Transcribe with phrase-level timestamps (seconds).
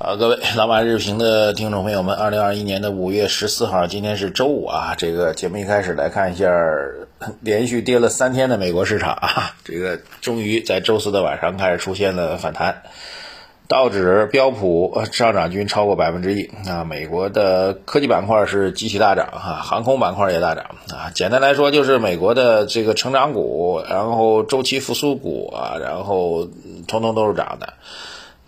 [0.00, 4.94] 啊，各位老马日评的听众朋友们，二零二一年的五月十四号，今天是周五啊。
[4.96, 6.50] 这个节目一开始来看一下，
[7.42, 12.80] 连续跌了三天的美国市场啊， 这个终于在周四的晚上开始出现了反弹，
[13.68, 16.82] 道指、标普上涨均超过百分之一啊。
[16.82, 21.12] 美国的科技板块是集体大涨哈，航空板块也大涨啊。
[21.14, 26.48] 简单来说，就是美国的这个成长股，然后周期复苏股啊，然后
[26.88, 27.74] 通通都是涨的。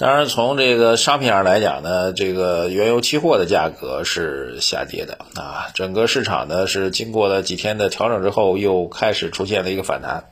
[0.03, 5.69] 当然，从这个商品上来讲呢，这个原油期货的价格是下跌的啊。
[5.75, 10.25] 整个市场呢是经过了几天的调整之后，又开始出现了一个反弹，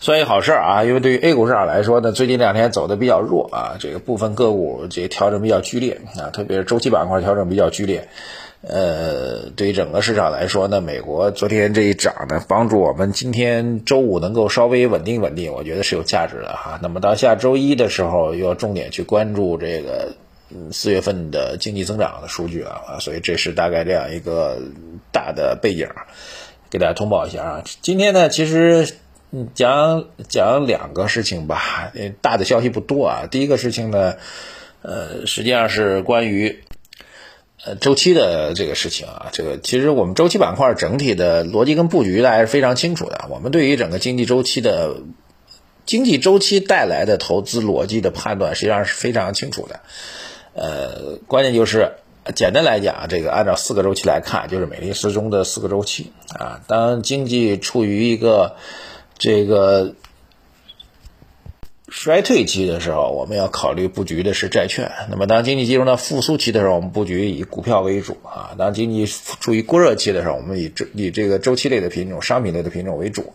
[0.00, 0.82] 算一好事儿啊。
[0.82, 8.08] 因为对于 A 股市场来说呢，最近两天走的比较弱啊，这个部分个股这调整比较剧烈啊，特别是周期板块调整比较剧烈。
[8.62, 16.78] 呃，对于整个市场来说呢，美国昨天这一涨呢，帮助我们今天周五能够稍微稳定稳定，我觉得是有价值的哈。
[16.80, 20.14] 那么到下周一的时候，又要重点去关注这个
[20.70, 22.98] 四月份的经济增长的数据啊。
[23.00, 24.60] 所以这是大概这样一个
[25.10, 25.88] 大的背景，
[26.70, 27.64] 给大家通报一下啊。
[27.80, 28.94] 今天呢，其实
[29.54, 33.26] 讲讲两个事情吧，大的消息不多啊。
[33.28, 34.14] 第一个事情呢，
[34.82, 36.62] 呃，实际上是关于。
[37.64, 43.26] 呃，周期的这个事情啊，这个其实我们周期板块整体的逻辑跟布局大家是非常清楚的。
[43.30, 44.96] 我们对于整个经济周期的
[45.86, 49.80] 经济周期带来的投资逻辑的判断，实际上是非常清楚的。
[50.54, 51.92] 呃，关键就是
[52.34, 56.62] 简单来讲，这个按照四个周期来看，就是美丽时钟的四个周期啊。
[56.66, 58.56] 当经济处于一个
[59.18, 59.94] 这个。
[61.92, 68.56] 衰退期的时候，我们要考虑布局的是债券；那么当经济进入到复苏期的时候，我们布局以股票为主啊。
[68.56, 73.34] 当经济处于过热期的时候，我们以这以这个周期类的品种、商品类的品种为主。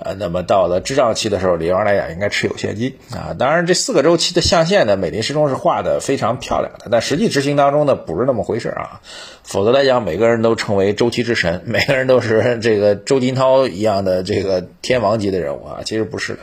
[0.00, 3.34] 呃，那么到了滞胀期的时候，理论来讲应该持有现金啊。
[3.38, 9.00] 当然，这四个周期的象限呢，美林时钟是画的非常漂亮的，但实际执行当中呢，不是那么回事啊。
[9.42, 16.40] 否则来讲，每个人都成为周期之神，每个人都是这个周金涛一样的这个天王级的人物啊，其实不是的。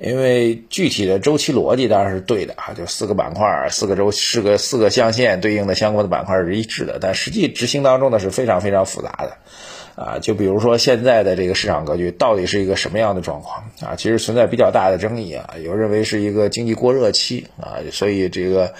[0.00, 10.18] 因为具体的周期逻辑当然是对的啊，就四个板块、四个周、四个四个象限对应的相关的板块是一致的，但实际执行当中呢是非常非常复杂的啊。
[10.18, 13.94] 就比如说现在的这个市场格局到底是一个什么样的状况啊？
[13.94, 18.72] 其实存在比较大的争议啊，有认为是一个经济过热期啊，所以这个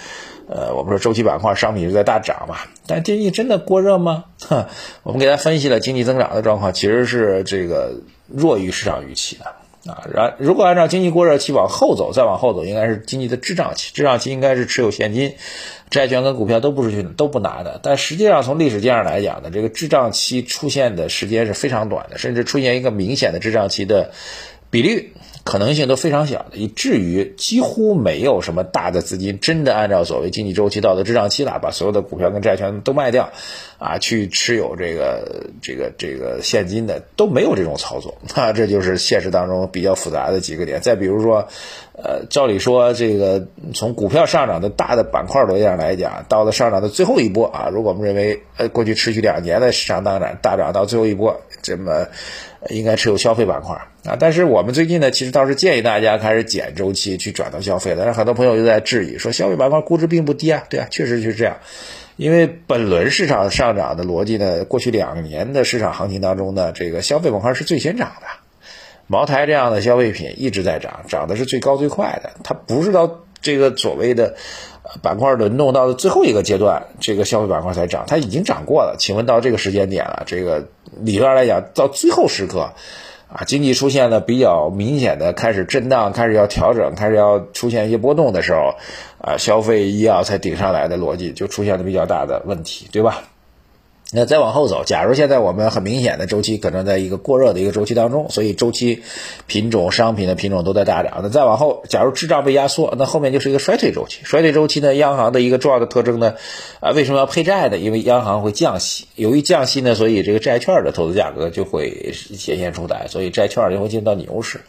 [0.49, 2.57] 呃，我们说周期板块商品是在大涨嘛，
[2.87, 4.25] 但经济真的过热吗？
[5.03, 7.93] 我们给大家分析了经济增长的状况，其实是这个
[8.27, 9.45] 弱于市场预期的。
[9.85, 13.91] 啊，然如果按照经济过热期往后走，再往后走，应该是经济的滞胀期。
[13.93, 15.33] 滞胀期应该是持有现金、
[15.89, 17.79] 债券跟股票都不是去都不拿的。
[17.81, 24.11] 但实际上从历史经验来讲呢，这个滞胀期出现的时间是非常短的，甚至出现一个明显的滞胀期的
[24.69, 25.13] 比率。
[25.43, 33.31] 可能性都非常小的，以至于几乎没有什么大的资金真的按照所谓经济周期到了滞胀期了，把所有的股票跟债券都卖掉，
[33.79, 40.79] 啊，去持有这个这个这个现金的都没有这种操作， 啊，这就是现实当中比较复杂的几个点。
[40.79, 41.47] 再比如说，
[41.93, 52.05] 呃，照理说这个从股票上涨的大的板块逻辑上来讲，到了上涨的最后一波啊，如果我们认为呃过去持续两年的市场大涨大涨到最后一波，这么。
[52.69, 61.57] 应该持有消费板块啊，但是我们最近呢，其实倒是建议大家开始减周期去转到消费但是很多朋友又在质疑说，消费板块估值并不低啊，对啊，确实是这样。
[62.17, 68.27] 因为本轮市场上涨的逻辑呢，过去两年的市场行情当中呢，这个消费板块是最先涨的，
[69.07, 74.35] 茅台这样的消费品一直在涨，涨的是最高最快的，它不是到这个所谓的。
[75.01, 78.97] 板块轮动到最后一个阶段，这个消费板块才涨，它已经涨过了。
[78.99, 80.67] 请问到这个时间点了，这个
[80.99, 82.73] 理论上来讲，到最后时刻，
[83.33, 88.75] 啊，经济出现了比较明显的开始震荡，开始要调整，开始要出现一些波动的时候，
[89.19, 93.23] 啊，消费医药才顶上来的逻辑就出现了比较大的问题，对吧？
[94.13, 99.03] 那再往后走，假如现在我们很明显的周期可能在一个过热的一个周期当中，所以周期
[99.47, 101.21] 品种、商品的品种都在大涨。
[101.23, 104.19] 那再往后，假如滞胀被压缩，那后面就是一个衰退周期。
[104.23, 106.35] 衰退周期呢，央行的一个重要的特征呢，
[106.81, 107.77] 啊，为什么要配债呢？
[107.77, 114.59] 因为央行会降息，由于降息呢，所以这个债券的投资价格就会显现出来，所以债券就会进入到牛市。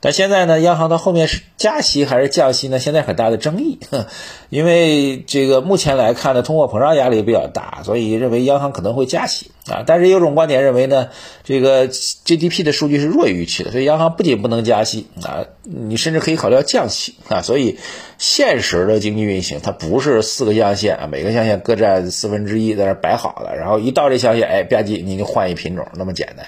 [0.00, 2.78] 但现在呢，央行到后面是加息还是降息呢？
[2.78, 3.80] 现在很大的争议，
[4.48, 9.82] 因为这个目前来看呢，通货膨胀压力比较大，所以认为央行可能会加息啊。
[9.84, 11.08] 但是有种观点认为呢，
[11.42, 17.42] 这个 GDP 的数据是弱于预期的，所以央行不仅不能加息啊，你甚至可以考虑要降息啊。
[17.42, 17.80] 所以
[18.18, 26.46] 现实的经济运行它不是四个象限啊，每个象限各占四分之一在那摆好了，然后一到这象限，哎吧唧你就换一品种那么简单。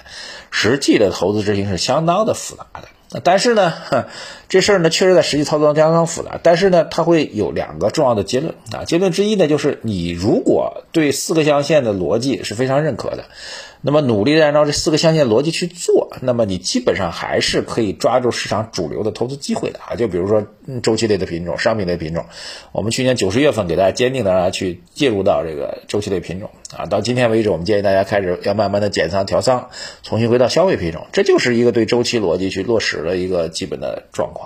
[0.51, 2.87] 实际的投资执行是相当的复杂的。
[3.25, 3.73] 但是呢，
[4.51, 8.83] 这事儿呢，确实在实际操作中相当复杂，但是呢，它会有两个重要的结论啊。
[8.83, 13.23] 结论之一呢，就是你如果对四个象限的逻辑是非常认可的。
[13.83, 19.95] 那么努力的按照这四个象限逻辑去做，那么你基本上还是可以抓住市场主流的投资机会的啊！
[19.95, 20.45] 就比如说
[20.83, 22.25] 周期类的品种、商品类品种，
[22.73, 29.69] 我们去年九十月份给大家坚定的让大家去介入到这个周期类品种啊，到今天为止，我们建议大家开始要慢慢的减仓调仓，
[30.03, 34.40] 重新回到消费品种，这就是一个对周期逻辑去落实的一个基本的状况。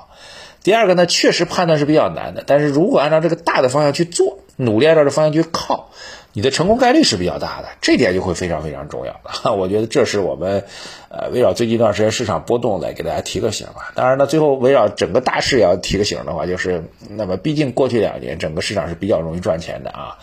[0.65, 5.91] 第二个呢，确实判断是比较难的，但是如果按照这个大的方向去做，努力按照这方向去靠。
[6.33, 9.53] 你的成功概率是比较大的，这点就会非常非常重要的。
[9.53, 10.63] 我觉得这是我们，
[11.09, 13.93] 呃，围绕最近一段时间市场波动来给大家提个醒吧。
[13.93, 20.17] 当然呢，最后围绕整个大势要提个醒的话，就是那么毕竟过去两年整个市场是比较容易赚钱的啊。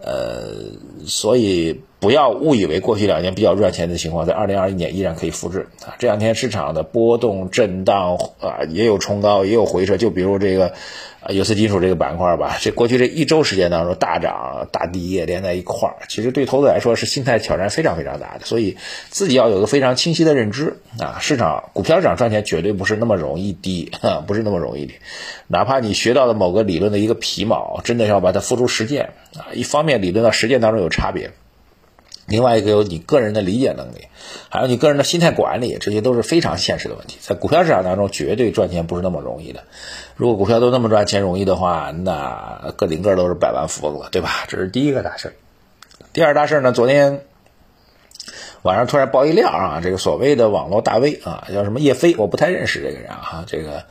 [0.00, 0.54] 呃，
[1.04, 5.94] 所以不要误以为过去两年比较赚钱的情况，在二零二一年依然可以复制啊。
[5.98, 9.96] 这两天市场的波动震荡啊，也有冲高，也有回撤。
[9.96, 10.72] 就比如这个，
[11.28, 18.46] 有色金属这个板块吧，这过去这一周时间当中大涨大跌连在一块儿，其实对投资来说是心态挑战非常非常大的。
[18.46, 18.78] 所以
[19.10, 23.92] 自己要有个非常清晰的认知啊，市场股票市场赚钱绝对不是那么容易低，
[24.26, 24.94] 不是那么容易的。
[25.48, 30.00] 哪怕你学到了某个理论的一个皮毛，真的要把它付诸实践啊，一方面。
[30.00, 31.32] 理论到实践当中有差别，
[32.30, 34.06] 另外一个有你个人的理解能力，
[34.48, 37.18] 还有你个人的心态管理，这些都是非常现实的问题。
[37.20, 39.64] 在股票市场当中，绝对赚钱不是那么容易的。
[40.14, 44.30] 如果股票都那么赚钱容易的话，那个顶个都是百万富翁了，对吧？
[44.46, 45.34] 这是第一个大事。
[46.12, 46.70] 第二大事呢？
[46.70, 47.24] 昨天
[48.62, 53.84] 晚上突然爆一料啊，这个所谓的网络大 V 啊，叫什么叶飞，我不太认识这个人啊，这个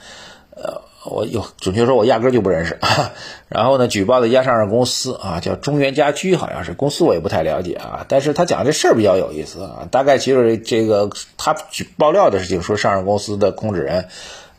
[0.64, 0.82] 呃。
[1.06, 2.78] 我有准确说，我压根就不认识。
[3.48, 8.06] 然后呢，举报的一家上市公司啊，叫中原家居，好像是公司我也不太了解啊。
[8.10, 9.88] 但是他讲这事儿比较有意思啊。
[9.90, 14.06] 大概其实这个他举爆料的事情，说上市公司的控制人，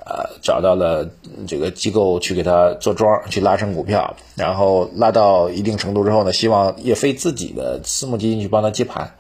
[0.07, 1.07] 呃，找到了
[1.47, 9.13] 这个机构去给他做庄，去拉升股票，然后拉到一定程度之后呢，希望叶飞自己的私募基金去帮他接盘，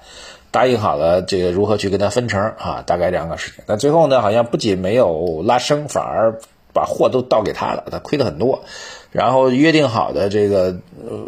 [0.50, 3.62] 答应好了这个如何去跟他分成啊，大概两个事情。
[3.66, 6.40] 但最后呢，好像不仅没有拉升，反而。
[6.72, 8.62] 把货都倒给他了，他亏的很多，
[9.10, 10.76] 然后约定好的这个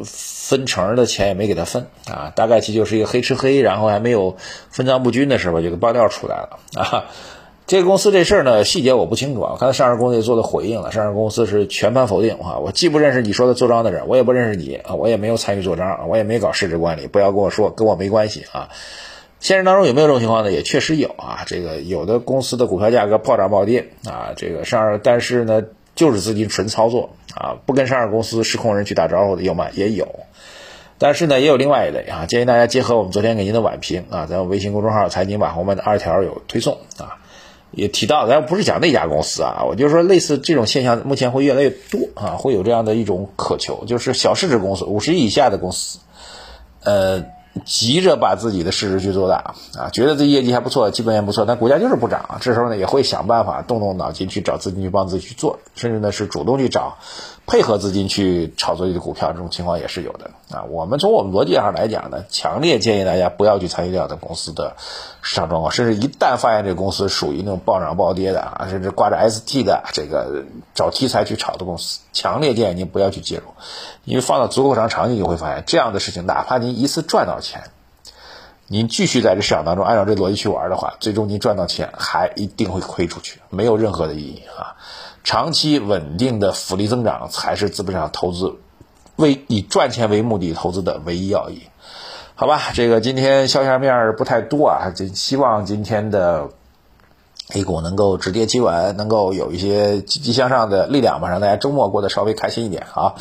[0.05, 4.37] 分成的钱也没给他分啊，大概其就是一个黑吃黑，然后还没有
[4.71, 7.05] 分赃不均的时候，这个爆料出来了啊。
[7.65, 9.53] 这个公司这事儿呢，细节我不清楚啊。
[9.55, 12.59] 我看上市公司也做了回应了，上市公司是全盘否定啊。
[12.59, 18.69] 我既不认识你说的做庄的人，我也不认识你啊，我也没有参与做庄，我也没搞市值管理，不要跟我说跟我没关系啊。
[19.43, 20.53] 现实当中有没有这种情况呢？
[20.53, 25.65] 也确实有啊，这个有的公司的股票价格暴涨暴跌啊，这个上市，但是呢，
[25.97, 29.67] 就是资金纯操作啊，不跟上市公司实控人去打招呼的有吗？
[29.75, 30.07] 也有，
[30.97, 37.19] 但是呢，也有另外一类啊，建议大家结合我们昨天给您的晚评啊，咱们微信公众号财经网红们的二条有推送啊，
[37.73, 45.99] 也提到，咱不是讲那家公司啊，我就说类似这种现象，目前会越来越多啊，会有这样的一种渴求，就是小市值公司，五十亿以下的公司，
[46.85, 47.25] 呃。
[47.65, 52.39] 急着把自己的市值去做大啊，觉得自己业绩还不错，基本面不错，但股价就是不涨。
[52.41, 56.97] 这时候呢，也会想办法动动脑筋去找资金去帮自己去做，甚至呢是主动去找。
[57.45, 60.63] 配合资金去炒作一个股票，这种情况也是有的啊。
[60.71, 64.77] 我们从我们逻辑上来讲呢，强烈建议大家不要去参与这样的公司的
[65.23, 70.45] 市场状况，甚至一旦发现这个公司属于那种暴涨暴跌的啊，甚至挂着 ST 的这个
[70.75, 73.45] 找题材去炒的公司，强烈建议您不要去介入，
[74.05, 77.65] 因为放到足够长长期，你会发现这样的事情，哪怕您一次赚到钱，
[78.69, 84.77] 您继续在这市场当中按照这逻辑去玩的话，最终您赚到钱还一定会亏出去，没有任何的意义啊。
[85.25, 88.57] 长期稳定的复利增长才是资本市场投资，
[89.17, 91.63] 为以赚钱为目的投资的唯一要义。
[92.35, 96.51] 好吧，这个今天消息面儿不太多啊，就希望今天的。
[97.55, 103.15] A 股能够止跌企稳，能够有一些积极向上的力量吧，让大家周末过得稍微开心一点啊！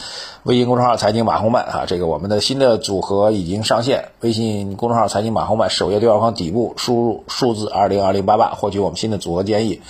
[0.43, 4.09] 微信公众号财经马红漫啊，这个我们的新的组合已经上线。
[4.21, 9.81] 微信公众号财经马红漫首页对话框底部输入数字二零二零八八，获取我们新的组合建议。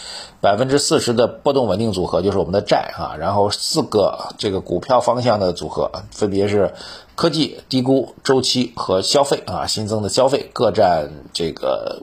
[0.42, 6.74] 百分之四十的波动稳定组合就是我们的债啊，然后四个这个股票方向的组合分别是
[7.16, 12.02] 科技、低估、周期和消费啊，新增的消费各占这个。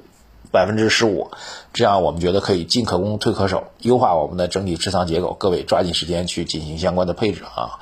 [0.50, 1.30] 百分之十五，
[1.72, 5.36] 这样我们觉得可以进可攻退可守，优化我们的整体持仓结构。
[5.38, 7.78] 各位抓紧时间去进行相关的配置啊！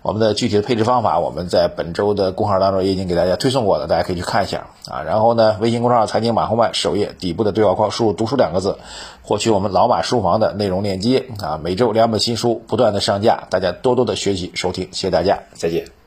[0.00, 5.02] 我们的具体的配置方法，我们在本周的公号当中也已经给大家推送过了，大家可以去看一下啊。
[5.02, 8.78] 然后呢，微信公众号财经马后漫首页底部的对话框输入“读书”两个字，
[9.22, 11.58] 获取我们老马书房的内容链接啊。
[11.62, 15.97] 每周两本新书不断的上架，大家多多的学习收听，谢谢大家，再见。